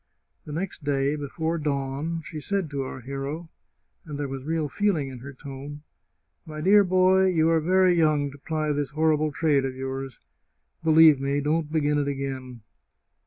The 0.45 0.51
next 0.51 0.83
day, 0.83 1.15
before 1.15 1.59
dawn, 1.59 2.23
she 2.23 2.39
said 2.39 2.71
to 2.71 2.81
our 2.81 3.01
hero, 3.01 3.49
and 4.03 4.17
there 4.17 4.27
was 4.27 4.41
real 4.43 4.67
feeling 4.67 5.09
in 5.09 5.19
her 5.19 5.31
tone:" 5.31 5.83
My 6.47 6.59
dear 6.59 6.83
boy, 6.83 7.25
you 7.27 7.51
are 7.51 7.59
very 7.61 7.93
young 7.93 8.31
to 8.31 8.39
ply 8.39 8.71
this 8.71 8.89
horrible 8.89 9.31
trade 9.31 9.63
of 9.63 9.75
yours. 9.75 10.19
Believe 10.83 11.21
me, 11.21 11.39
don't 11.39 11.71
begin 11.71 11.99
it 11.99 12.07
again 12.07 12.61